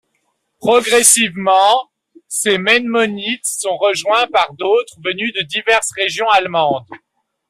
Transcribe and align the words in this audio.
Progressivement, 0.57 1.91
ces 2.27 2.57
mennonites 2.57 3.45
sont 3.45 3.77
rejoints 3.77 4.25
par 4.33 4.51
d'autres 4.55 4.99
venus 5.03 5.31
de 5.35 5.43
diverses 5.43 5.91
régions 5.91 6.27
allemandes. 6.29 6.87